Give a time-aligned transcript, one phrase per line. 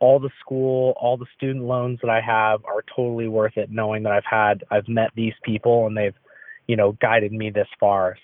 [0.00, 4.02] all the school, all the student loans that I have are totally worth it knowing
[4.04, 6.14] that I've had I've met these people and they've,
[6.66, 8.16] you know, guided me this far.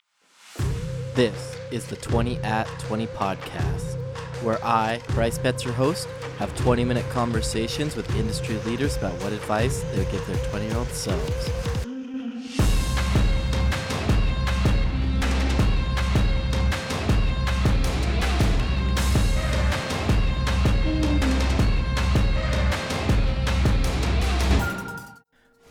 [1.15, 3.97] This is the 20 at 20 podcast,
[4.43, 6.09] where I, Bryce Betts, your host,
[6.39, 10.67] have 20 minute conversations with industry leaders about what advice they would give their 20
[10.67, 11.82] year old selves.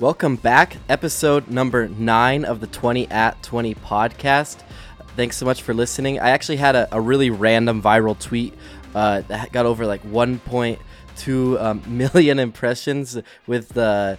[0.02, 4.64] Welcome back, episode number nine of the 20 at 20 podcast.
[5.16, 6.20] Thanks so much for listening.
[6.20, 8.56] I actually had a, a really random viral tweet
[8.96, 14.18] uh, that got over like 1.2 um, million impressions with the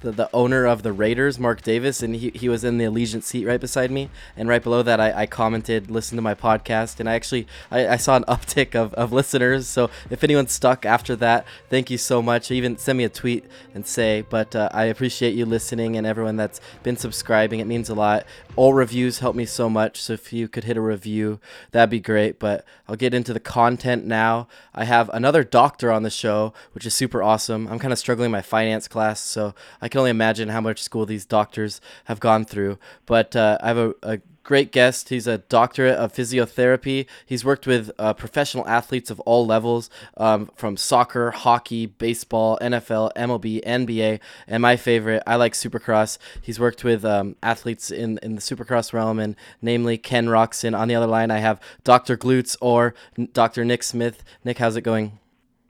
[0.00, 3.22] the, the owner of the Raiders, Mark Davis, and he, he was in the Allegiant
[3.22, 4.10] seat right beside me.
[4.36, 7.88] And right below that, I, I commented, listen to my podcast, and I actually I,
[7.88, 9.68] I saw an uptick of, of listeners.
[9.68, 12.50] So if anyone's stuck after that, thank you so much.
[12.50, 16.36] Even send me a tweet and say, but uh, I appreciate you listening and everyone
[16.36, 17.60] that's been subscribing.
[17.60, 18.24] It means a lot.
[18.56, 20.00] All reviews help me so much.
[20.00, 21.40] So if you could hit a review,
[21.72, 22.38] that'd be great.
[22.38, 24.48] But I'll get into the content now.
[24.74, 27.68] I have another doctor on the show, which is super awesome.
[27.68, 31.06] I'm kind of struggling my finance class, so I can only imagine how much school
[31.06, 32.78] these doctors have gone through.
[33.06, 35.10] But uh, I have a, a great guest.
[35.10, 37.06] He's a doctorate of physiotherapy.
[37.24, 43.12] He's worked with uh, professional athletes of all levels, um, from soccer, hockey, baseball, NFL,
[43.14, 46.18] MLB, NBA, and my favorite, I like Supercross.
[46.42, 50.76] He's worked with um, athletes in, in the Supercross realm, and namely Ken Roczen.
[50.76, 52.16] On the other line, I have Dr.
[52.16, 52.94] Glutes or
[53.32, 53.64] Dr.
[53.64, 54.24] Nick Smith.
[54.44, 55.18] Nick, how's it going?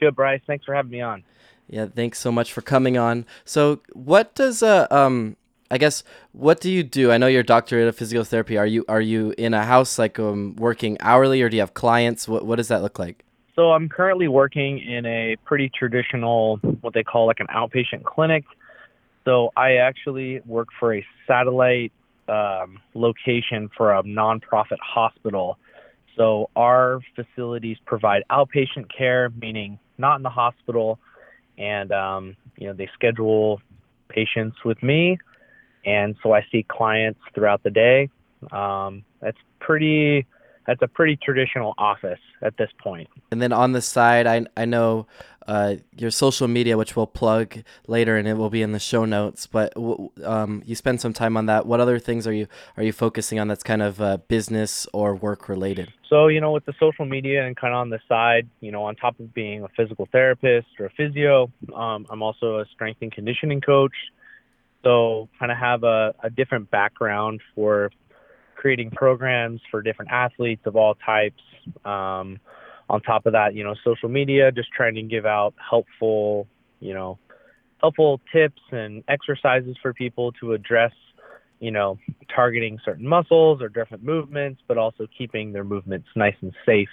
[0.01, 0.41] Good, Bryce.
[0.47, 1.23] Thanks for having me on.
[1.71, 3.25] Yeah, thanks so much for coming on.
[3.45, 5.37] So, what does uh um
[5.71, 7.13] I guess what do you do?
[7.13, 8.59] I know you're a doctorate of physiotherapy.
[8.59, 11.75] Are you are you in a house like um working hourly or do you have
[11.75, 12.27] clients?
[12.29, 13.25] What what does that look like?
[13.55, 18.45] So I'm currently working in a pretty traditional what they call like an outpatient clinic.
[19.25, 21.93] So I actually work for a satellite
[22.29, 25.59] um, location for a nonprofit hospital.
[26.17, 30.99] So our facilities provide outpatient care, meaning not in the hospital,
[31.61, 33.61] and um, you know they schedule
[34.09, 35.19] patients with me,
[35.85, 38.09] and so I see clients throughout the day.
[38.51, 40.27] Um, that's pretty.
[40.71, 43.09] That's a pretty traditional office at this point.
[43.33, 45.09] And then on the side, I I know
[45.49, 49.05] uh, your social media, which we'll plug later, and it will be in the show
[49.05, 49.49] notes.
[49.49, 49.73] But
[50.23, 51.67] um, you spend some time on that.
[51.67, 55.17] What other things are you are you focusing on that's kind of uh, business or
[55.17, 55.93] work related?
[56.09, 58.85] So you know, with the social media and kind of on the side, you know,
[58.85, 63.03] on top of being a physical therapist or a physio, um, I'm also a strength
[63.03, 63.97] and conditioning coach.
[64.85, 67.91] So kind of have a, a different background for
[68.61, 71.43] creating programs for different athletes of all types.
[71.85, 72.39] Um,
[72.91, 76.49] on top of that, you know, social media, just trying to give out helpful,
[76.81, 77.19] you know,
[77.81, 80.93] helpful tips and exercises for people to address,
[81.61, 81.99] you know,
[82.35, 86.89] targeting certain muscles or different movements, but also keeping their movements nice and safe.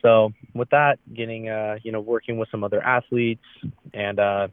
[0.00, 3.44] So with that, getting, uh, you know, working with some other athletes
[3.92, 4.48] and uh,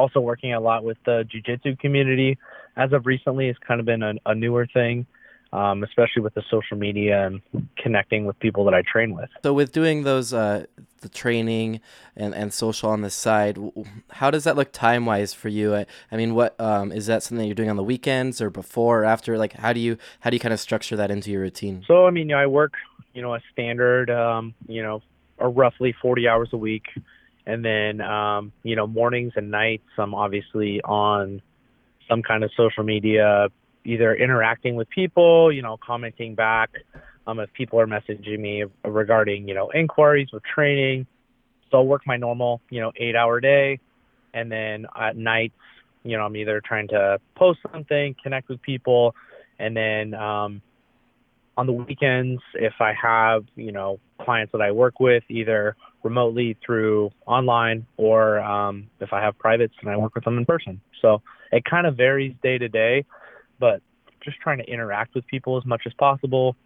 [0.00, 2.38] also working a lot with the jiu-jitsu community
[2.76, 5.06] as of recently it's kind of been a, a newer thing
[5.52, 7.42] um, especially with the social media and
[7.76, 9.28] connecting with people that I train with.
[9.42, 10.66] So, with doing those, uh,
[11.00, 11.80] the training
[12.14, 13.58] and, and social on the side,
[14.10, 15.74] how does that look time wise for you?
[15.74, 18.50] I, I mean, what um, is that something that you're doing on the weekends or
[18.50, 19.36] before or after?
[19.38, 21.84] Like, how do you how do you kind of structure that into your routine?
[21.86, 22.74] So, I mean, you know, I work,
[23.12, 25.02] you know, a standard, um, you know,
[25.38, 26.84] a roughly 40 hours a week.
[27.46, 31.42] And then, um, you know, mornings and nights, I'm obviously on
[32.08, 33.48] some kind of social media,
[33.84, 36.70] either interacting with people, you know, commenting back
[37.26, 41.06] um, if people are messaging me regarding, you know, inquiries with training.
[41.70, 43.78] So I'll work my normal, you know, eight hour day.
[44.34, 45.54] And then at nights,
[46.02, 49.14] you know, I'm either trying to post something, connect with people.
[49.58, 50.62] And then um,
[51.56, 56.56] on the weekends, if I have, you know, clients that I work with, either remotely
[56.64, 60.80] through online or um, if I have privates and I work with them in person.
[61.02, 61.22] So
[61.52, 63.04] it kind of varies day to day
[63.60, 63.82] but
[64.24, 66.56] just trying to interact with people as much as possible,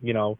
[0.00, 0.38] you know,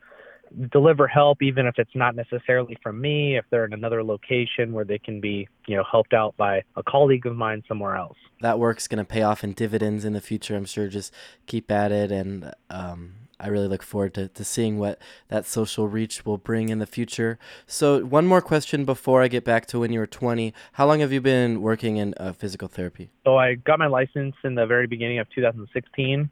[0.72, 4.84] deliver help even if it's not necessarily from me if they're in another location where
[4.84, 8.58] they can be you know helped out by a colleague of mine somewhere else that
[8.58, 11.14] work's going to pay off in dividends in the future i'm sure just
[11.46, 14.98] keep at it and um, I really look forward to, to seeing what
[15.28, 17.38] that social reach will bring in the future.
[17.66, 20.52] So, one more question before I get back to when you were 20.
[20.72, 23.10] How long have you been working in uh, physical therapy?
[23.24, 26.30] So, I got my license in the very beginning of 2016.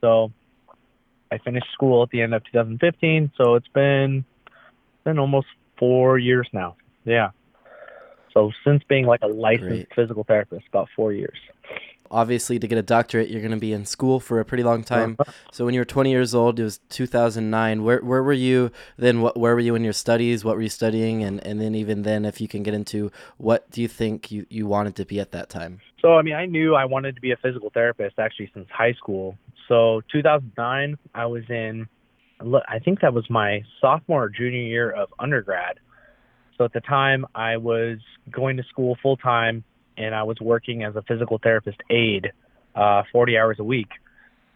[0.00, 0.32] So,
[1.32, 3.32] I finished school at the end of 2015.
[3.36, 4.24] So, it's been
[5.04, 5.48] been almost
[5.78, 6.76] four years now.
[7.04, 7.30] Yeah.
[8.32, 9.94] So since being like a licensed Great.
[9.94, 11.38] physical therapist, about four years.
[12.10, 14.84] Obviously, to get a doctorate, you're going to be in school for a pretty long
[14.84, 15.16] time.
[15.18, 15.32] Uh-huh.
[15.52, 17.82] So when you were 20 years old, it was 2009.
[17.82, 19.20] Where where were you then?
[19.20, 20.44] What where were you in your studies?
[20.44, 21.22] What were you studying?
[21.22, 24.46] And and then even then, if you can get into what do you think you
[24.48, 25.80] you wanted to be at that time?
[26.00, 28.92] So I mean, I knew I wanted to be a physical therapist actually since high
[28.92, 29.38] school.
[29.68, 31.88] So 2009, I was in,
[32.68, 35.78] I think that was my sophomore or junior year of undergrad.
[36.58, 37.98] So at the time, I was
[38.30, 39.64] going to school full time,
[39.96, 42.32] and I was working as a physical therapist aide,
[42.74, 43.88] uh, 40 hours a week.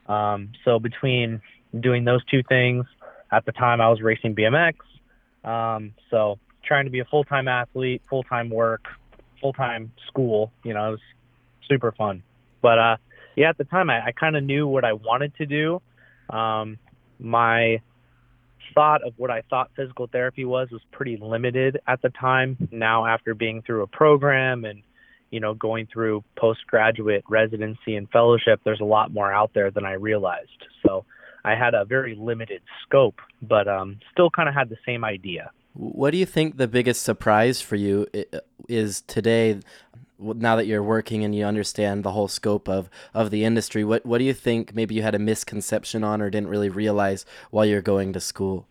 [0.06, 1.40] Um, so between
[1.78, 2.86] doing those two things,
[3.30, 4.74] at the time I was racing BMX.
[5.44, 8.86] Um, so trying to be a full time athlete, full time work,
[9.40, 10.52] full time school.
[10.64, 11.00] You know, it was
[11.68, 12.22] super fun.
[12.62, 12.96] But uh,
[13.36, 15.80] yeah, at the time I, I kind of knew what I wanted to do.
[16.30, 16.78] Um,
[17.18, 17.80] my
[18.74, 22.68] thought of what I thought physical therapy was was pretty limited at the time.
[22.70, 24.82] Now, after being through a program and
[25.30, 29.84] you know going through postgraduate residency and fellowship, there's a lot more out there than
[29.84, 30.64] I realized.
[30.86, 31.04] So
[31.44, 35.50] I had a very limited scope, but um, still kind of had the same idea.
[35.74, 38.06] What do you think the biggest surprise for you
[38.68, 39.60] is today?
[40.20, 44.04] Now that you're working and you understand the whole scope of, of the industry, what
[44.04, 47.64] what do you think maybe you had a misconception on or didn't really realize while
[47.64, 48.66] you're going to school?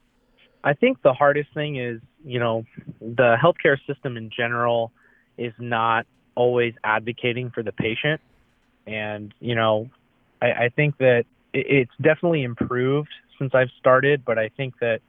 [0.65, 2.65] I think the hardest thing is, you know,
[2.99, 4.91] the healthcare system in general
[5.37, 6.05] is not
[6.37, 8.21] always advocating for the patient.
[8.85, 9.89] And, you know,
[10.41, 15.01] I, I think that it, it's definitely improved since I've started, but I think that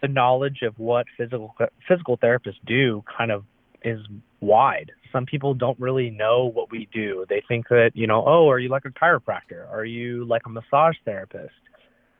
[0.00, 1.54] the knowledge of what physical
[1.86, 3.44] physical therapists do kind of
[3.84, 4.00] is
[4.40, 4.90] wide.
[5.12, 7.26] Some people don't really know what we do.
[7.28, 9.70] They think that, you know, oh, are you like a chiropractor?
[9.70, 11.54] Are you like a massage therapist?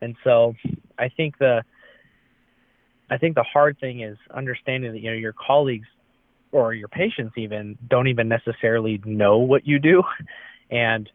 [0.00, 0.55] And so
[0.99, 1.62] I think the
[3.11, 5.88] I think the hard thing is understanding that you know your colleagues
[6.55, 10.05] or your patients even don't even necessarily know what you do
[10.71, 11.11] and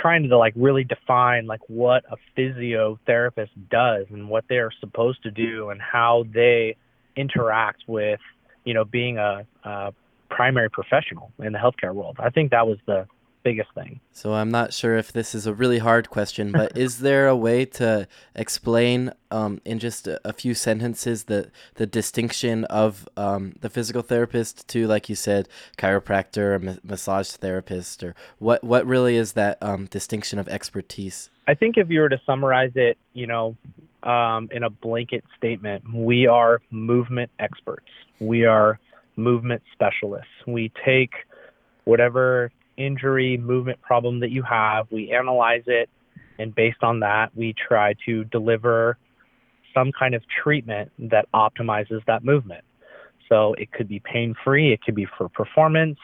[0.00, 5.30] trying to like really define like what a physiotherapist does and what they're supposed to
[5.32, 6.76] do and how they
[7.16, 8.20] interact with
[8.64, 9.92] you know being a, a
[10.30, 12.16] primary professional in the healthcare world.
[12.20, 13.06] I think that was the
[13.42, 14.00] biggest thing.
[14.12, 17.36] So I'm not sure if this is a really hard question, but is there a
[17.36, 23.54] way to explain um, in just a, a, few sentences the the distinction of um,
[23.60, 28.86] the physical therapist to, like you said, chiropractor or ma- massage therapist, or what what
[28.86, 31.30] really is that um, distinction of expertise?
[31.46, 33.56] I think if you were to summarize it, you know,
[34.02, 37.88] um, in a blanket statement, we are movement experts.
[38.20, 38.78] We are
[39.16, 40.30] movement specialists.
[40.46, 41.12] We take
[41.84, 44.86] whatever injury, movement problem that you have.
[44.90, 45.90] We analyze it,
[46.38, 48.96] and based on that, we try to deliver
[49.74, 52.64] some kind of treatment that optimizes that movement.
[53.28, 55.98] So it could be pain free, it could be for performance,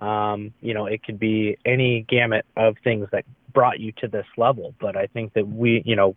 [0.00, 4.26] um, you know, it could be any gamut of things that brought you to this
[4.36, 4.74] level.
[4.80, 6.16] But I think that we, you know,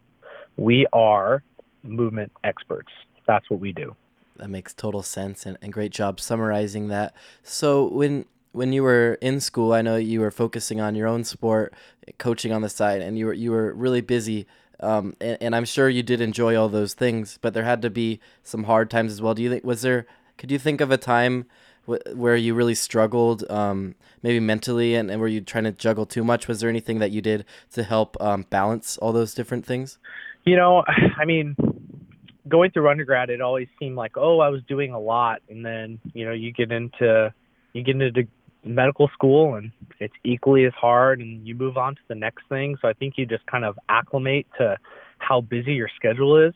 [0.57, 1.43] we are
[1.83, 2.89] movement experts.
[3.27, 3.95] That's what we do.
[4.37, 7.13] That makes total sense and, and great job summarizing that.
[7.43, 8.25] So when
[8.57, 11.73] when you were in school, I know you were focusing on your own sport,
[12.17, 14.47] coaching on the side, and you were you were really busy.
[14.79, 17.89] Um, and, and I'm sure you did enjoy all those things, but there had to
[17.89, 19.35] be some hard times as well.
[19.35, 20.07] Do you think was there?
[20.37, 21.45] Could you think of a time
[21.85, 26.23] where you really struggled, um, maybe mentally, and, and were you trying to juggle too
[26.23, 26.47] much?
[26.47, 29.97] Was there anything that you did to help um, balance all those different things?
[30.45, 30.83] You know,
[31.17, 31.55] I mean,
[32.47, 35.99] going through undergrad, it always seemed like, oh, I was doing a lot, and then
[36.13, 37.33] you know, you get into
[37.73, 38.27] you get into
[38.67, 42.77] medical school and it's equally as hard and you move on to the next thing.
[42.81, 44.77] So I think you just kind of acclimate to
[45.19, 46.53] how busy your schedule is.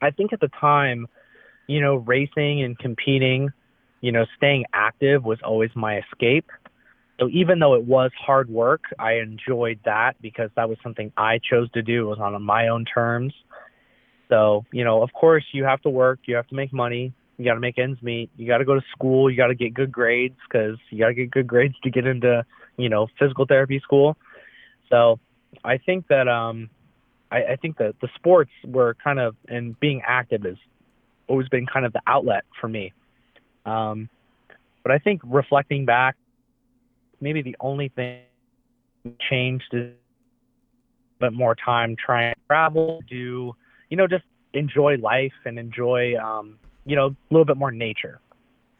[0.00, 1.06] I think at the time,
[1.66, 3.50] you know, racing and competing,
[4.00, 6.46] you know, staying active was always my escape.
[7.18, 11.38] So even though it was hard work, I enjoyed that because that was something I
[11.38, 12.06] chose to do.
[12.06, 13.34] It was on my own terms.
[14.28, 17.44] So, you know, of course you have to work, you have to make money, you
[17.44, 18.30] got to make ends meet.
[18.36, 19.30] You got to go to school.
[19.30, 22.06] You got to get good grades because you got to get good grades to get
[22.06, 22.44] into,
[22.76, 24.16] you know, physical therapy school.
[24.90, 25.20] So
[25.64, 26.68] I think that um,
[27.30, 30.56] I, I think that the sports were kind of and being active has
[31.28, 32.92] always been kind of the outlet for me.
[33.64, 34.08] Um,
[34.82, 36.16] but I think reflecting back,
[37.20, 38.22] maybe the only thing
[39.30, 39.92] changed is
[41.20, 43.54] but more time trying to travel, do
[43.90, 48.20] you know, just enjoy life and enjoy um, you know, a little bit more nature.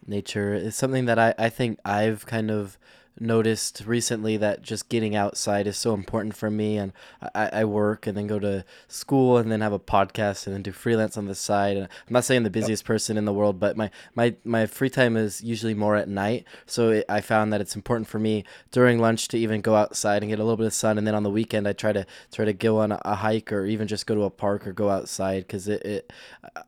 [0.06, 2.78] Nature is something that I, I think I've kind of
[3.20, 6.76] noticed recently that just getting outside is so important for me.
[6.76, 6.92] And
[7.34, 10.62] I, I work and then go to school and then have a podcast and then
[10.62, 11.76] do freelance on the side.
[11.76, 14.90] And I'm not saying the busiest person in the world, but my, my, my free
[14.90, 16.44] time is usually more at night.
[16.66, 20.22] So it, I found that it's important for me during lunch to even go outside
[20.22, 20.98] and get a little bit of sun.
[20.98, 23.52] And then on the weekend, I try to try to go on a, a hike
[23.52, 26.12] or even just go to a park or go outside because it, it,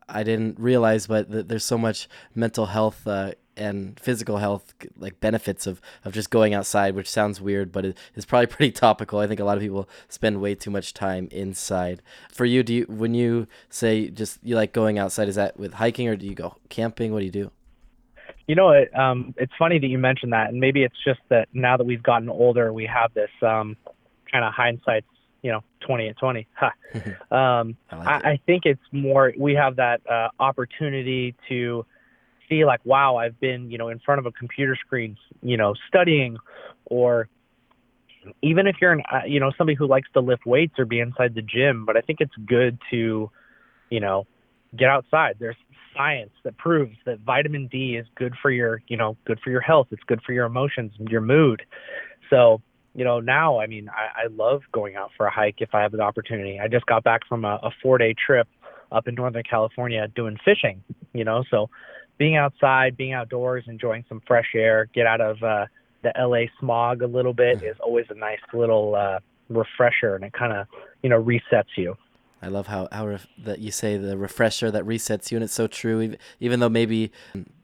[0.07, 5.67] I didn't realize, but there's so much mental health uh, and physical health like benefits
[5.67, 9.19] of, of just going outside which sounds weird but it is probably pretty topical.
[9.19, 12.01] I think a lot of people spend way too much time inside.
[12.31, 15.73] For you do you when you say just you like going outside is that with
[15.73, 17.11] hiking or do you go camping?
[17.13, 17.51] What do you do?
[18.47, 21.47] You know it um it's funny that you mentioned that and maybe it's just that
[21.53, 23.77] now that we've gotten older we have this um
[24.31, 25.05] kind of hindsight
[25.41, 26.47] you know 20 and 20
[27.31, 31.85] um I, like I, I, think it's more we have that uh, opportunity to
[32.51, 35.73] see like, wow, I've been, you know, in front of a computer screen, you know,
[35.87, 36.37] studying,
[36.85, 37.29] or
[38.41, 40.99] even if you're an, uh, you know, somebody who likes to lift weights or be
[40.99, 43.31] inside the gym, but I think it's good to,
[43.89, 44.27] you know,
[44.77, 45.37] get outside.
[45.39, 45.55] There's
[45.95, 49.61] science that proves that vitamin D is good for your, you know, good for your
[49.61, 49.87] health.
[49.91, 51.63] It's good for your emotions and your mood.
[52.29, 52.61] So,
[52.93, 55.81] you know, now, I mean, I, I love going out for a hike if I
[55.81, 56.59] have the opportunity.
[56.59, 58.47] I just got back from a, a four day trip
[58.91, 61.69] up in Northern California doing fishing, you know, so
[62.21, 65.65] being outside, being outdoors, enjoying some fresh air, get out of uh,
[66.03, 67.71] the LA smog a little bit mm.
[67.71, 69.17] is always a nice little uh,
[69.49, 70.67] refresher, and it kind of
[71.01, 71.97] you know resets you.
[72.41, 75.53] I love how how ref- that you say the refresher that resets you, and it's
[75.53, 76.15] so true.
[76.39, 77.11] Even though maybe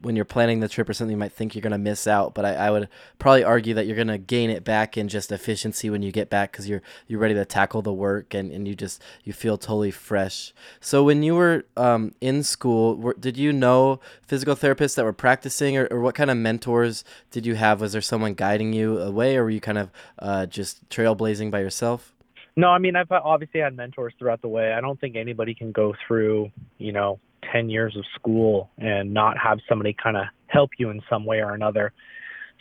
[0.00, 2.44] when you're planning the trip or something, you might think you're gonna miss out, but
[2.44, 6.02] I, I would probably argue that you're gonna gain it back in just efficiency when
[6.02, 9.02] you get back because you're you're ready to tackle the work and, and you just
[9.24, 10.52] you feel totally fresh.
[10.80, 15.12] So when you were um, in school, were, did you know physical therapists that were
[15.12, 17.80] practicing, or, or what kind of mentors did you have?
[17.80, 21.60] Was there someone guiding you away, or were you kind of uh, just trailblazing by
[21.60, 22.14] yourself?
[22.58, 24.72] No, I mean I've obviously had mentors throughout the way.
[24.72, 27.20] I don't think anybody can go through, you know,
[27.52, 31.36] 10 years of school and not have somebody kind of help you in some way
[31.36, 31.92] or another.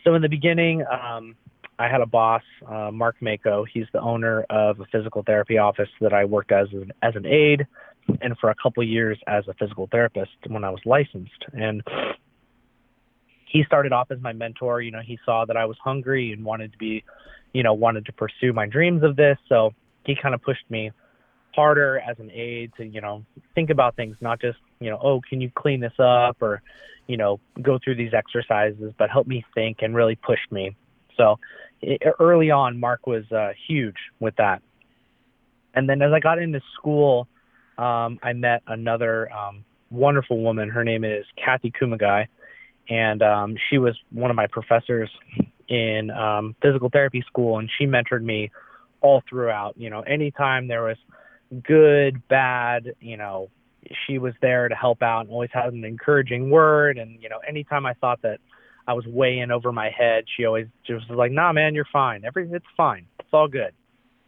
[0.04, 1.36] So in the beginning, um,
[1.80, 3.66] I had a boss, uh, Mark Mako.
[3.74, 7.26] He's the owner of a physical therapy office that I worked as an, as an
[7.26, 7.66] aide,
[8.22, 11.44] and for a couple years as a physical therapist when I was licensed.
[11.54, 11.82] And
[13.52, 14.80] he started off as my mentor.
[14.80, 17.04] You know, he saw that I was hungry and wanted to be,
[17.52, 19.40] you know, wanted to pursue my dreams of this.
[19.50, 19.74] So
[20.08, 20.92] he kind of pushed me
[21.54, 23.24] harder as an aide to you know
[23.54, 26.62] think about things not just you know oh can you clean this up or
[27.08, 30.76] you know go through these exercises but help me think and really pushed me.
[31.16, 31.40] So
[31.82, 34.62] it, early on mark was uh, huge with that.
[35.74, 37.28] And then as i got into school
[37.78, 40.70] um, i met another um, wonderful woman.
[40.70, 42.28] Her name is kathy kumagai.
[42.90, 45.10] And um, she was one of my professors
[45.68, 48.50] in um, physical therapy school and she mentored me
[49.08, 49.76] all throughout.
[49.78, 50.98] You know, anytime there was
[51.64, 53.50] good, bad, you know,
[54.06, 56.98] she was there to help out and always had an encouraging word.
[56.98, 58.40] And, you know, anytime I thought that
[58.86, 61.88] I was way in over my head, she always just was like, nah, man, you're
[61.92, 62.26] fine.
[62.26, 63.06] Everything, it's fine.
[63.20, 63.74] It's all good.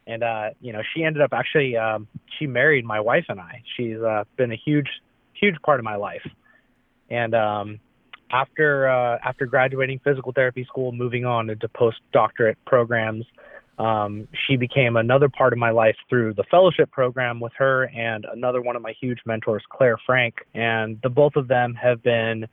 [0.08, 2.08] And, uh, you know, she ended up actually, um,
[2.38, 3.62] she married my wife and I.
[3.76, 4.90] She's uh, been a huge,
[5.34, 6.26] huge part of my life.
[7.10, 7.80] And, um,
[8.32, 13.26] after uh, after graduating physical therapy school, moving on into postdoctorate programs,
[13.80, 18.26] um, she became another part of my life through the fellowship program with her and
[18.32, 20.36] another one of my huge mentors, Claire Frank.
[20.54, 22.46] And the both of them have been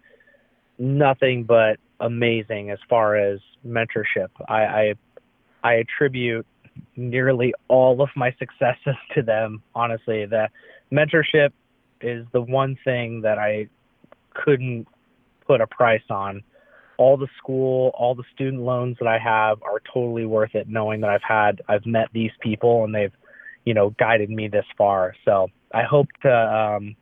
[0.79, 4.29] nothing but amazing as far as mentorship.
[4.49, 4.95] I, I,
[5.65, 6.47] I attribute
[6.95, 9.63] nearly all of my successes to them.
[9.75, 10.49] Honestly, the
[10.93, 11.51] mentorship
[12.01, 13.69] is the one thing that I
[14.33, 14.87] couldn't
[15.45, 16.45] put a price on
[16.99, 21.01] all the school, all the student loans that I have are totally worth it knowing
[21.03, 23.13] that I've had I've met these people and they've,
[23.65, 25.15] you know, guided me this far.
[25.25, 26.97] So I hope to um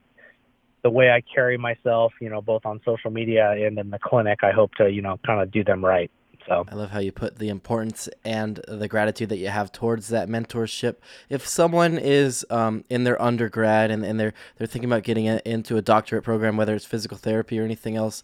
[0.83, 4.41] the way I carry myself, you know, both on social media and in the clinic,
[4.43, 6.11] I hope to, you know, kind of do them right.
[6.47, 10.09] So I love how you put the importance and the gratitude that you have towards
[10.09, 10.97] that mentorship.
[11.29, 15.41] If someone is um, in their undergrad and, and they're they're thinking about getting a,
[15.45, 18.23] into a doctorate program, whether it's physical therapy or anything else,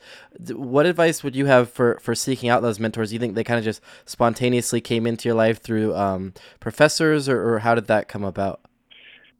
[0.51, 3.09] what advice would you have for, for seeking out those mentors?
[3.09, 7.29] Do you think they kind of just spontaneously came into your life through um, professors,
[7.29, 8.61] or, or how did that come about?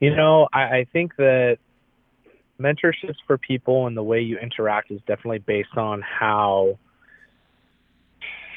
[0.01, 1.59] You know, I, I think that
[2.59, 6.79] mentorships for people and the way you interact is definitely based on how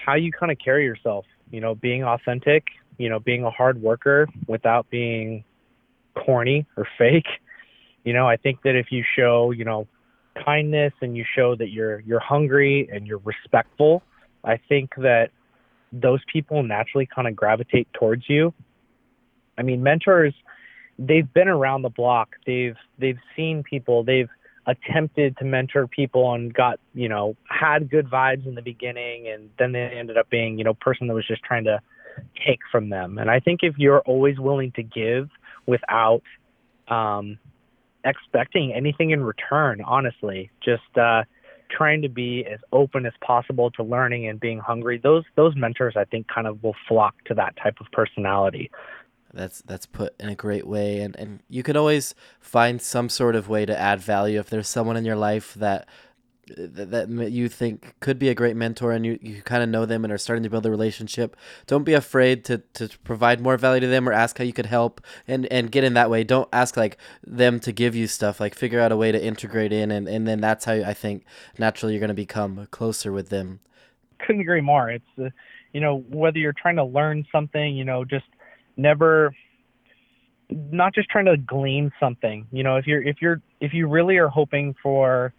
[0.06, 2.66] how you kind of carry yourself, you know, being authentic,
[2.98, 5.44] you know, being a hard worker without being
[6.16, 7.28] corny or fake.
[8.04, 9.88] You know, I think that if you show, you know,
[10.44, 14.04] kindness and you show that you're you're hungry and you're respectful,
[14.44, 15.30] I think that
[15.92, 18.54] those people naturally kind of gravitate towards you.
[19.58, 20.34] I mean, mentors,
[20.98, 22.36] they've been around the block.
[22.46, 24.04] They've they've seen people.
[24.04, 24.30] They've
[24.66, 29.50] attempted to mentor people and got you know had good vibes in the beginning, and
[29.60, 31.80] then they ended up being you know person that was just trying to
[32.46, 33.18] take from them.
[33.18, 35.30] And I think if you're always willing to give
[35.66, 36.22] without
[36.88, 37.40] um,
[38.04, 41.24] expecting anything in return, honestly, just uh,
[41.70, 45.96] trying to be as open as possible to learning and being hungry, those those mentors
[45.98, 48.70] I think kind of will flock to that type of personality.
[49.34, 53.36] That's that's put in a great way, and and you can always find some sort
[53.36, 54.40] of way to add value.
[54.40, 55.88] If there's someone in your life that
[56.48, 60.04] that, you think could be a great mentor and you, you kind of know them
[60.04, 61.38] and are starting to build a relationship
[61.68, 64.66] don't be afraid to, to provide more value to them or ask how you could
[64.66, 66.24] help and, and get in that way.
[66.24, 68.42] Don't ask like them to give you stuff.
[68.42, 71.24] Like figure out a way to integrate in and, and then that's how i think
[71.58, 73.62] naturally you're going to become closer with them.
[74.20, 74.90] Couldn't agree more.
[74.90, 75.30] It's uh,
[75.74, 78.26] you know whether you're trying to learn something you know just
[78.78, 79.34] never
[80.50, 84.18] not just trying to glean something you know if you're if you're if you really
[84.18, 85.34] are hoping for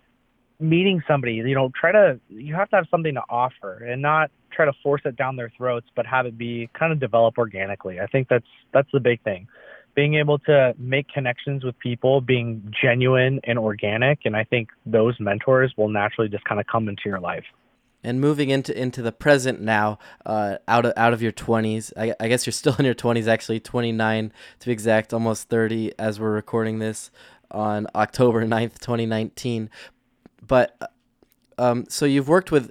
[0.61, 4.31] meeting somebody you know try to you have to have something to offer and not
[4.55, 8.01] try to force it down their throats but have it be kind of develop organically.
[8.01, 9.49] I think that's that's the big thing.
[9.95, 15.15] Being able to make connections with people being genuine and organic and i think those
[15.21, 17.45] mentors will naturally just kind of come into your life
[18.05, 21.93] and moving into into the present now, uh, out of out of your twenties.
[21.97, 25.49] I, I, guess you're still in your twenties, actually, twenty nine to be exact, almost
[25.49, 27.11] thirty as we're recording this
[27.51, 29.71] on October 9th, twenty nineteen.
[30.47, 30.87] But uh,
[31.59, 32.71] um, so you've worked with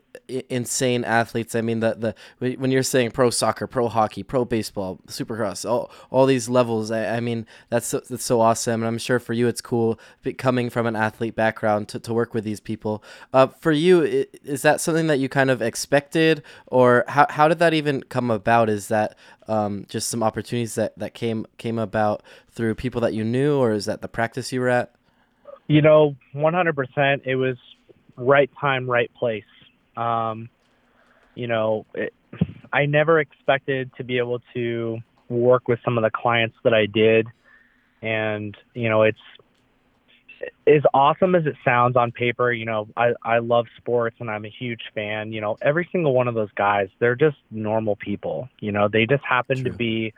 [0.49, 1.55] insane athletes.
[1.55, 5.91] I mean, the the when you're saying pro soccer, pro hockey, pro baseball, supercross, all
[6.09, 6.91] all these levels.
[6.91, 9.99] I, I mean, that's so, that's so awesome, and I'm sure for you it's cool
[10.37, 13.03] coming from an athlete background to, to work with these people.
[13.33, 17.59] Uh, for you, is that something that you kind of expected, or how how did
[17.59, 18.69] that even come about?
[18.69, 19.15] Is that
[19.47, 23.73] um, just some opportunities that, that came came about through people that you knew, or
[23.73, 24.93] is that the practice you were at?
[25.67, 27.21] You know, 100%.
[27.25, 27.57] It was
[28.17, 29.43] right time, right place.
[29.95, 30.49] Um,
[31.35, 32.13] you know, it,
[32.71, 36.85] I never expected to be able to work with some of the clients that I
[36.85, 37.27] did.
[38.01, 39.17] And, you know, it's
[40.67, 44.45] as awesome as it sounds on paper, you know, I, I love sports and I'm
[44.45, 45.31] a huge fan.
[45.31, 48.49] You know, every single one of those guys, they're just normal people.
[48.59, 49.71] You know, they just happen True.
[49.71, 50.13] to be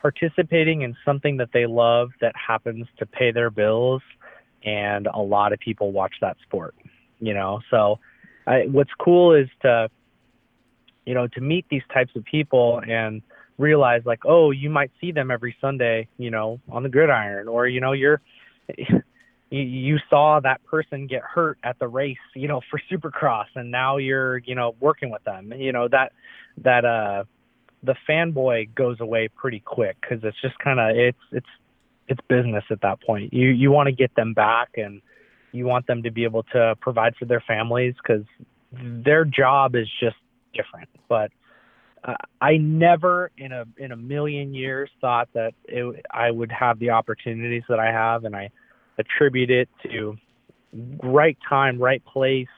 [0.00, 4.02] participating in something that they love that happens to pay their bills.
[4.64, 6.74] And a lot of people watch that sport,
[7.20, 7.60] you know.
[7.70, 7.98] So
[8.46, 9.88] I, what's cool is to,
[11.06, 13.22] you know, to meet these types of people and
[13.58, 17.66] realize like, oh, you might see them every Sunday, you know, on the gridiron, or
[17.66, 18.20] you know, you're
[19.50, 23.96] you, saw that person get hurt at the race, you know, for Supercross, and now
[23.96, 25.52] you're, you know, working with them.
[25.52, 26.12] You know that
[26.58, 27.24] that uh
[27.82, 31.46] the fanboy goes away pretty quick because it's just kind of it's it's
[32.08, 33.32] it's business at that point.
[33.32, 35.00] You you want to get them back and
[35.52, 38.24] you want them to be able to provide for their families because
[38.72, 40.16] their job is just
[40.54, 40.88] different.
[41.08, 41.30] But
[42.04, 46.78] uh, I never in a in a million years thought that it, I would have
[46.78, 48.50] the opportunities that I have, and I
[48.98, 50.16] attribute it to
[51.02, 52.48] right time, right place.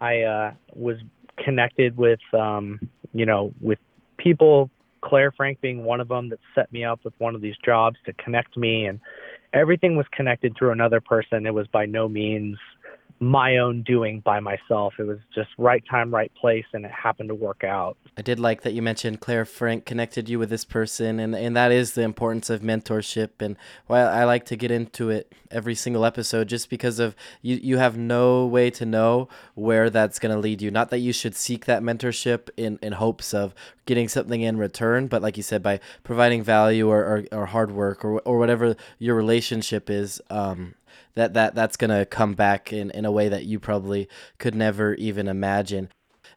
[0.00, 0.96] I uh, was
[1.44, 2.80] connected with um,
[3.12, 3.78] you know with
[4.18, 4.70] people.
[5.04, 7.96] Claire Frank being one of them that set me up with one of these jobs
[8.06, 9.00] to connect me and
[9.52, 11.46] everything was connected through another person.
[11.46, 12.58] It was by no means
[13.20, 14.94] my own doing by myself.
[14.98, 17.96] It was just right time, right place, and it happened to work out.
[18.14, 21.56] I did like that you mentioned Claire Frank connected you with this person, and, and
[21.56, 23.40] that is the importance of mentorship.
[23.40, 27.56] And why I like to get into it every single episode, just because of you,
[27.62, 30.70] you have no way to know where that's going to lead you.
[30.70, 33.54] Not that you should seek that mentorship in, in hopes of
[33.86, 37.72] getting something in return, but like you said, by providing value or, or, or hard
[37.72, 40.74] work or, or whatever your relationship is, um,
[41.14, 44.94] that that that's gonna come back in, in a way that you probably could never
[44.94, 45.88] even imagine.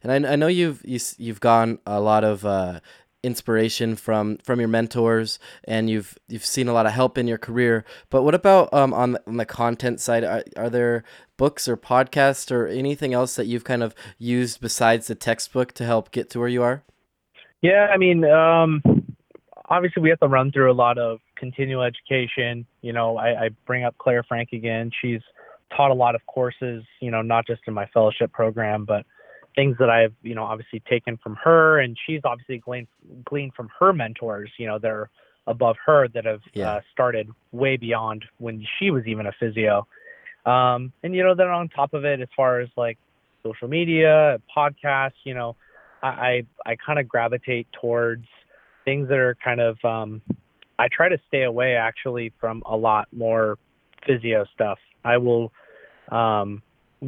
[0.06, 2.78] And I, I know you've you, have you have gone a lot of uh,
[3.24, 7.38] inspiration from from your mentors, and you've you've seen a lot of help in your
[7.38, 7.84] career.
[8.08, 10.22] But what about um, on the, on the content side?
[10.22, 11.02] Are, are there
[11.36, 15.84] books or podcasts or anything else that you've kind of used besides the textbook to
[15.84, 16.84] help get to where you are?
[17.60, 18.82] Yeah, I mean, um,
[19.68, 22.64] obviously we have to run through a lot of continual education.
[22.80, 24.92] You know, I, I bring up Claire Frank again.
[25.02, 25.20] She's
[25.76, 29.04] taught a lot of courses, you know, not just in my fellowship program, but
[29.56, 31.80] things that I've, you know, obviously taken from her.
[31.80, 32.86] And she's obviously gleaned,
[33.24, 35.10] gleaned from her mentors, you know, they're
[35.48, 36.74] above her that have yeah.
[36.74, 39.86] uh, started way beyond when she was even a physio.
[40.44, 42.98] Um, and, you know, then on top of it, as far as like
[43.42, 45.56] social media, podcasts, you know,
[46.02, 48.26] I I, I kind of gravitate towards
[48.84, 50.22] things that are kind of um,
[50.78, 53.58] I try to stay away actually from a lot more
[54.06, 54.78] physio stuff.
[55.04, 55.52] I will
[56.10, 56.62] um,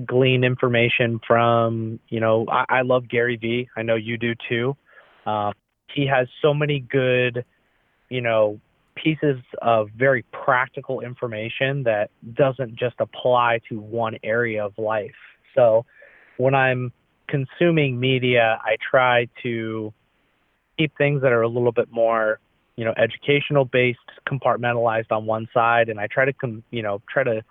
[0.07, 3.69] glean information from you know I, I love Gary Vee.
[3.77, 4.77] I know you do too.
[5.27, 5.53] Um,
[5.95, 7.45] he has so many good
[8.09, 8.61] you know
[9.03, 15.15] pieces of very practical information that doesn't just apply to one area of life.
[15.55, 15.85] So
[16.37, 16.93] when I'm
[17.29, 19.93] consuming media, I try to
[20.79, 22.41] keep things that are a little bit more,
[22.77, 23.99] you know, educational based,
[24.29, 27.43] compartmentalized on one side, and I try to, com- you know, try to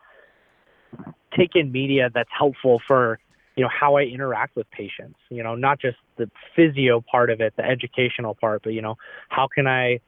[1.36, 3.20] take in media that's helpful for,
[3.56, 5.20] you know, how I interact with patients.
[5.30, 8.98] You know, not just the physio part of it, the educational part, but you know,
[9.30, 10.00] how can I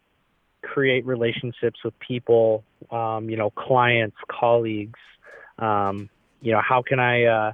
[0.61, 4.99] create relationships with people, um, you know, clients, colleagues.
[5.57, 6.09] Um,
[6.41, 7.53] you know, how can I uh,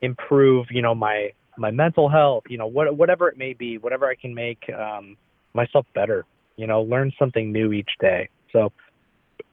[0.00, 4.06] improve, you know, my my mental health, you know, what, whatever it may be, whatever
[4.06, 5.16] I can make um,
[5.52, 6.24] myself better,
[6.56, 8.30] you know, learn something new each day.
[8.52, 8.72] So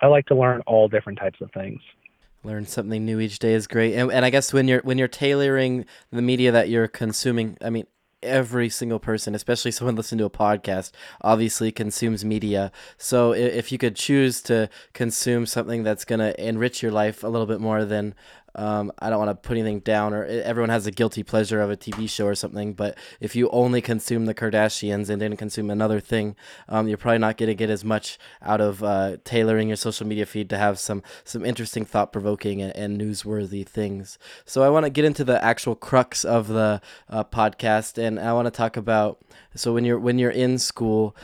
[0.02, 1.82] I like to learn all different types of things.
[2.43, 5.08] Learn something new each day is great, and, and I guess when you're when you're
[5.08, 7.88] tailoring the media that you're consuming, I mean,
[8.23, 12.71] every single person, especially someone listening to a podcast, obviously consumes media.
[12.97, 17.28] So if you could choose to consume something that's going to enrich your life a
[17.28, 18.15] little bit more than
[18.58, 21.70] um, I don't want to put anything down, or everyone has a guilty pleasure of
[21.70, 22.74] a TV show or something.
[22.74, 26.36] But if you only consume the Kardashians and didn't consume another thing,
[26.67, 30.08] um, you're probably not going to get as much out of uh, tailoring your social
[30.08, 34.17] media feed to have some some interesting, thought provoking, and, and, newsworthy things.
[34.46, 38.34] So I want to get into the actual crux of the uh, podcast, and I
[38.34, 39.20] want to talk about.
[39.56, 41.15] So when you're when you're in school,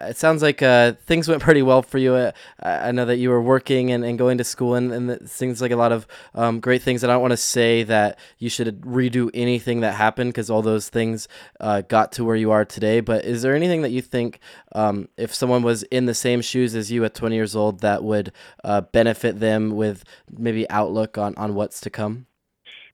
[0.00, 2.14] it sounds like uh, things went pretty well for you.
[2.14, 2.32] Uh,
[2.62, 5.60] I know that you were working and, and going to school, and, and it seems
[5.60, 7.02] like a lot of um, great things.
[7.02, 10.62] And I don't want to say that you should redo anything that happened because all
[10.62, 11.26] those things
[11.60, 13.00] uh, got to where you are today.
[13.00, 14.40] But is there anything that you think,
[14.72, 18.04] um, if someone was in the same shoes as you at 20 years old, that
[18.04, 18.32] would
[18.64, 22.26] uh, benefit them with maybe outlook on, on what's to come?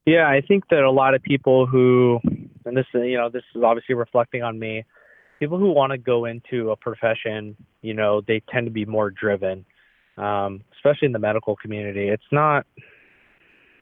[0.06, 2.20] Yeah, I think that a lot of people who,
[2.66, 4.84] and this, you know, this is obviously reflecting on me
[5.44, 9.10] people who want to go into a profession, you know, they tend to be more
[9.10, 9.62] driven,
[10.16, 12.08] um, especially in the medical community.
[12.08, 12.64] It's not,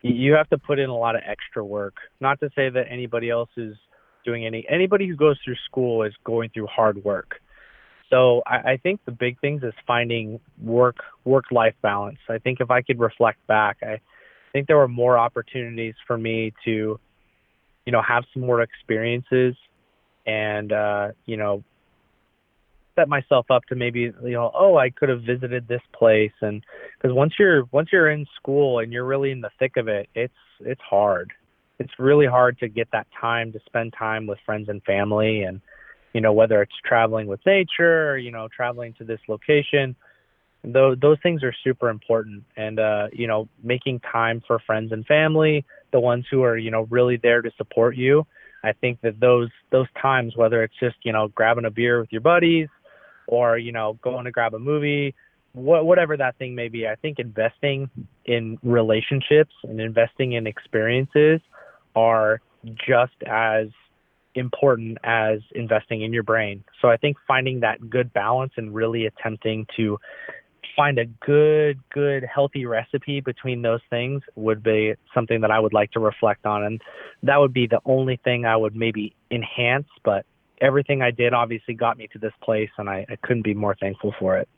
[0.03, 1.95] you have to put in a lot of extra work.
[2.21, 3.77] Not to say that anybody else is
[4.25, 7.37] doing any, anybody who goes through school is going through hard work.
[8.11, 12.19] So I, I think the big things is finding work work life balance.
[12.29, 14.01] I think if I could reflect back, I
[14.51, 16.99] think there were more opportunities for me to,
[17.87, 19.55] you know, have some more experiences
[20.27, 21.63] and uh, you know
[22.95, 26.33] set myself up to maybe you know oh I could have visited this place.
[26.41, 26.63] And
[26.97, 30.09] because once you're once you're in school and you're really in the thick of it
[30.15, 31.33] it's it's hard.
[31.79, 35.43] It's really hard to get that time to spend time with friends and family.
[35.43, 35.61] And
[36.13, 39.97] you know whether it's traveling with nature or you know traveling to this location
[40.65, 42.45] those those things are super important.
[42.57, 46.71] And uh you know making time for friends and family the ones who are you
[46.71, 48.27] know really there to support you
[48.65, 52.13] I think that those those times, whether it's just you know grabbing a beer with
[52.13, 52.69] your buddies,
[53.27, 55.15] or you know going to grab a movie,
[55.53, 57.91] wh- whatever that thing may be, I think investing
[58.25, 61.41] in relationships and investing in experiences
[61.95, 62.41] are
[62.87, 63.69] just as
[64.35, 66.65] important as investing in your brain.
[66.81, 69.99] So I think finding that good balance and really attempting to
[70.77, 75.73] find a good, good, healthy recipe between those things would be something that I would
[75.73, 76.65] like to reflect on.
[76.65, 76.81] And
[77.23, 79.89] that would be the only thing I would maybe enhance.
[80.05, 80.25] But
[80.61, 83.77] everything I did obviously got me to this place, and I, I couldn't be more
[83.81, 84.49] thankful for it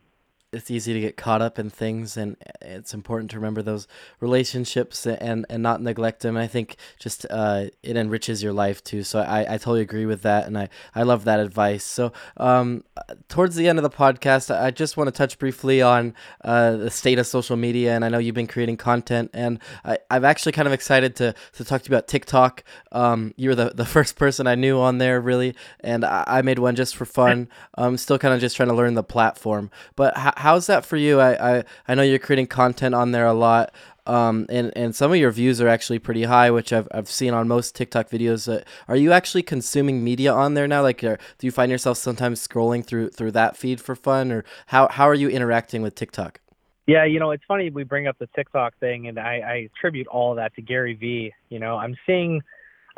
[0.55, 3.87] it's easy to get caught up in things and it's important to remember those
[4.21, 6.37] relationships and and not neglect them.
[6.37, 9.03] I think just uh, it enriches your life too.
[9.03, 11.85] So I, I totally agree with that and i i love that advice.
[11.85, 12.85] So um,
[13.29, 16.90] towards the end of the podcast i just want to touch briefly on uh, the
[16.90, 20.53] state of social media and i know you've been creating content and I, i'm actually
[20.53, 22.64] kind of excited to to talk to you about tiktok.
[22.93, 26.43] Um, you were the, the first person i knew on there really and i, I
[26.43, 27.49] made one just for fun.
[27.75, 29.71] I'm still kind of just trying to learn the platform.
[29.97, 31.20] But how how's that for you?
[31.20, 33.72] I, I, I know you're creating content on there a lot.
[34.07, 37.33] Um, and, and some of your views are actually pretty high, which I've, I've seen
[37.33, 38.46] on most TikTok videos.
[38.46, 40.83] Uh, are you actually consuming media on there now?
[40.83, 44.44] Like, are, do you find yourself sometimes scrolling through through that feed for fun, or
[44.66, 46.40] how how are you interacting with TikTok?
[46.87, 50.07] Yeah, you know, it's funny we bring up the TikTok thing, and I, I attribute
[50.09, 51.33] all that to Gary Vee.
[51.48, 52.42] You know, I'm seeing,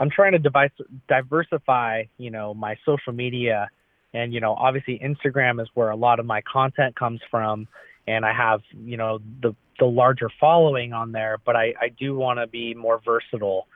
[0.00, 0.72] I'm trying to device,
[1.06, 3.68] diversify, you know, my social media
[4.14, 7.66] and you know obviously instagram is where a lot of my content comes from
[8.07, 12.16] and i have you know the the larger following on there but i i do
[12.16, 13.66] want to be more versatile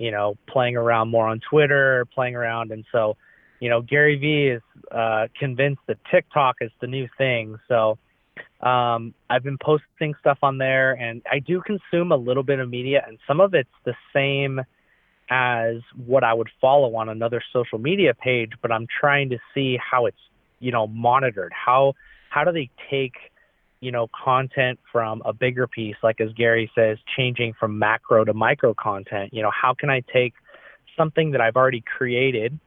[0.00, 2.72] you know, playing around more on Twitter, playing around.
[2.72, 3.18] And so,
[3.60, 7.58] you know, Gary Vee is uh, convinced that TikTok is the new thing.
[7.68, 7.98] So
[8.62, 12.70] um, I've been posting stuff on there, and I do consume a little bit of
[12.70, 14.62] media, and some of it's the same
[15.30, 19.78] as what I would follow on another social media page, but I'm trying to see
[19.78, 20.18] how it's,
[20.58, 21.52] you know, monitored.
[21.52, 21.94] How
[22.28, 23.14] how do they take
[23.80, 28.34] you know, content from a bigger piece, like as Gary says, changing from macro to
[28.34, 29.32] micro content.
[29.32, 30.34] You know, how can I take
[30.96, 32.58] something that I've already created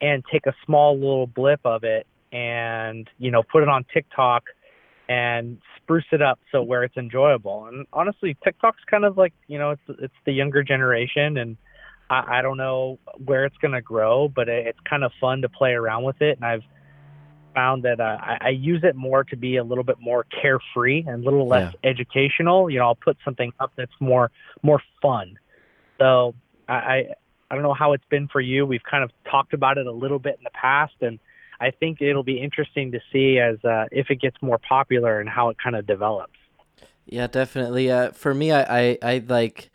[0.00, 4.44] and take a small little blip of it and, you know, put it on TikTok
[5.08, 7.66] and spruce it up so where it's enjoyable.
[7.66, 11.56] And honestly, TikTok's kind of like, you know, it's it's the younger generation and
[12.10, 15.42] I, I don't know where it's going to grow, but it, it's kind of fun
[15.42, 16.36] to play around with it.
[16.36, 16.62] And I've
[17.54, 21.04] found that uh, I, I use it more to be a little bit more carefree
[21.06, 21.90] and a little less yeah.
[21.90, 22.70] educational.
[22.70, 24.30] You know, I'll put something up that's more
[24.62, 25.38] more fun.
[25.98, 26.34] So
[26.68, 27.04] I, I
[27.50, 28.66] I don't know how it's been for you.
[28.66, 31.18] We've kind of talked about it a little bit in the past, and
[31.60, 35.28] I think it'll be interesting to see as uh, if it gets more popular and
[35.28, 36.38] how it kind of develops.
[37.06, 37.90] Yeah, definitely.
[37.90, 39.70] Uh, for me, I, I, I like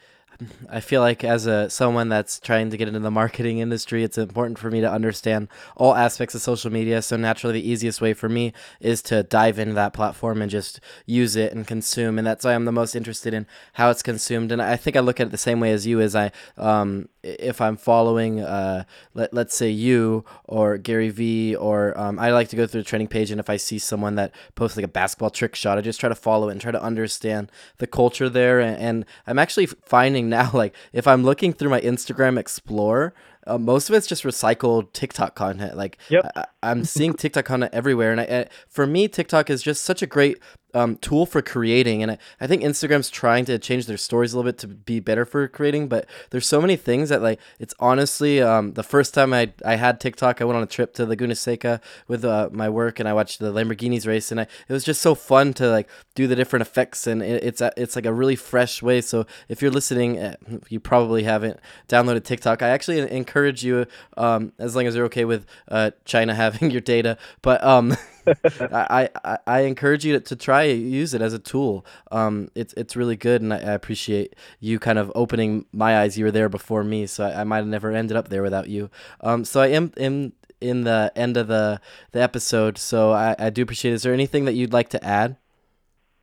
[0.69, 4.17] I feel like as a someone that's trying to get into the marketing industry, it's
[4.17, 7.01] important for me to understand all aspects of social media.
[7.01, 10.79] So naturally, the easiest way for me is to dive into that platform and just
[11.05, 12.17] use it and consume.
[12.17, 14.51] And that's why I'm the most interested in how it's consumed.
[14.51, 15.99] And I think I look at it the same way as you.
[15.99, 18.83] Is I, um, if I'm following, uh,
[19.13, 22.87] let let's say you or Gary Vee, or um, I like to go through the
[22.87, 25.81] training page, and if I see someone that posts like a basketball trick shot, I
[25.81, 28.59] just try to follow it and try to understand the culture there.
[28.59, 33.13] and, and I'm actually finding now like if i'm looking through my instagram explorer
[33.45, 35.75] uh, most of it's just recycled TikTok content.
[35.75, 36.31] Like yep.
[36.33, 40.01] I, am seeing TikTok content everywhere, and I, I, for me, TikTok is just such
[40.01, 40.39] a great
[40.73, 42.01] um, tool for creating.
[42.01, 44.99] And I, I think Instagram's trying to change their stories a little bit to be
[44.99, 45.87] better for creating.
[45.87, 49.75] But there's so many things that like it's honestly um, the first time I I
[49.75, 53.07] had TikTok, I went on a trip to Laguna Seca with uh, my work, and
[53.07, 56.27] I watched the Lamborghinis race, and I, it was just so fun to like do
[56.27, 59.01] the different effects, and it, it's a, it's like a really fresh way.
[59.01, 60.35] So if you're listening, eh,
[60.69, 62.61] you probably haven't downloaded TikTok.
[62.61, 63.85] I actually encourage encourage you,
[64.17, 67.17] um, as long as you're okay with uh, China having your data.
[67.41, 67.95] But um,
[68.71, 71.85] I, I, I encourage you to, try use it as a tool.
[72.11, 76.17] Um, it's it's really good, and I, I, appreciate you kind of opening my eyes.
[76.17, 78.69] You were there before me, so I, I might have never ended up there without
[78.69, 78.89] you.
[79.21, 81.79] Um, so I am in in the end of the
[82.11, 82.77] the episode.
[82.77, 83.91] So I, I do appreciate.
[83.91, 83.95] It.
[83.95, 85.37] Is there anything that you'd like to add?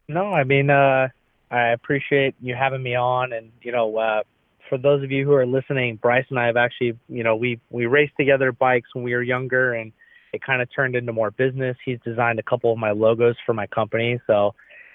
[0.09, 1.09] No, I mean, uh,
[1.51, 4.23] I appreciate you having me on, and you know, uh,
[4.69, 7.61] for those of you who are listening, Bryce and I have actually, you know, we
[7.71, 9.93] we raced together bikes when we were younger, and
[10.33, 11.77] it kind of turned into more business.
[11.85, 14.55] He's designed a couple of my logos for my company, so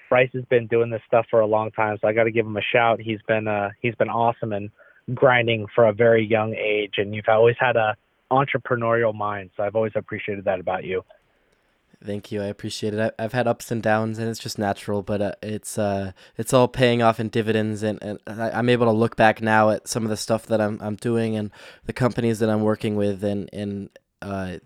[0.09, 1.97] Bryce has been doing this stuff for a long time.
[2.01, 2.99] So I got to give him a shout.
[2.99, 4.69] He's been uh he's been awesome and
[5.13, 7.95] grinding for a very young age, and you've always had a
[8.31, 9.51] entrepreneurial mind.
[9.55, 11.03] So I've always appreciated that about you.
[12.03, 12.41] Thank you.
[12.41, 13.15] I appreciate it.
[13.17, 16.53] I, have had ups and downs, and it's just natural, but uh, it's uh, it's
[16.53, 19.87] all paying off in dividends, and, and I, am able to look back now at
[19.87, 21.51] some of the stuff that I'm I'm doing and
[21.85, 23.89] the companies that I'm working with, and and
[24.21, 24.57] uh,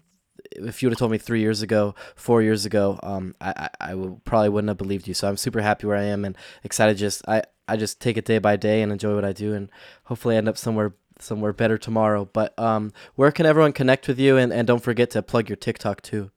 [0.51, 3.91] if you would have told me three years ago, four years ago, um, I I,
[3.91, 5.13] I would, probably wouldn't have believed you.
[5.13, 6.97] So I'm super happy where I am, and excited.
[6.97, 9.69] Just I I just take it day by day and enjoy what I do, and
[10.05, 12.29] hopefully end up somewhere somewhere better tomorrow.
[12.31, 15.55] But um, where can everyone connect with you, and and don't forget to plug your
[15.55, 16.31] TikTok too.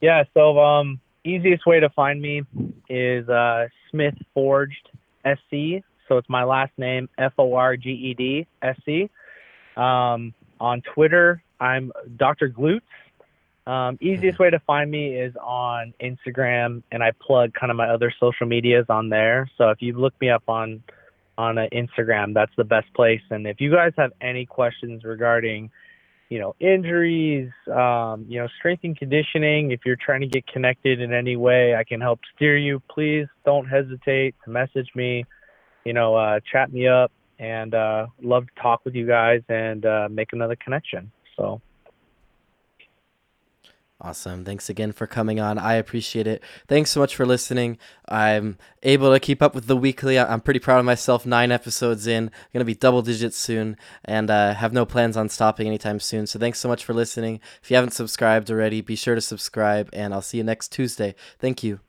[0.00, 2.42] Yeah, so um, easiest way to find me
[2.88, 4.88] is uh, Smith Forged
[5.24, 5.84] SC.
[6.08, 9.10] So it's my last name, F O R G E D S C.
[9.76, 12.48] Um, on Twitter, I'm Dr.
[12.48, 12.80] Glutes.
[13.66, 17.88] Um, easiest way to find me is on Instagram, and I plug kind of my
[17.88, 19.50] other social medias on there.
[19.58, 20.82] So if you look me up on
[21.38, 23.22] on uh, Instagram, that's the best place.
[23.30, 25.70] And if you guys have any questions regarding
[26.30, 29.72] you know, injuries, um, you know, strength and conditioning.
[29.72, 32.80] If you're trying to get connected in any way, I can help steer you.
[32.88, 35.24] Please don't hesitate to message me,
[35.84, 39.84] you know, uh, chat me up, and uh, love to talk with you guys and
[39.84, 41.10] uh, make another connection.
[41.36, 41.60] So.
[44.02, 44.46] Awesome.
[44.46, 45.58] Thanks again for coming on.
[45.58, 46.42] I appreciate it.
[46.66, 47.76] Thanks so much for listening.
[48.08, 50.18] I'm able to keep up with the weekly.
[50.18, 51.26] I'm pretty proud of myself.
[51.26, 52.30] Nine episodes in.
[52.52, 56.26] going to be double digits soon and uh, have no plans on stopping anytime soon.
[56.26, 57.40] So thanks so much for listening.
[57.62, 61.14] If you haven't subscribed already, be sure to subscribe and I'll see you next Tuesday.
[61.38, 61.78] Thank you.